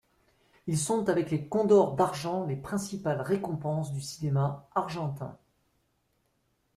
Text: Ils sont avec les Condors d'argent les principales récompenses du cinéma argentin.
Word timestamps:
Ils 0.65 0.79
sont 0.79 1.09
avec 1.09 1.29
les 1.29 1.47
Condors 1.47 1.95
d'argent 1.95 2.43
les 2.47 2.55
principales 2.55 3.21
récompenses 3.21 3.93
du 3.93 4.01
cinéma 4.01 4.67
argentin. 4.73 5.37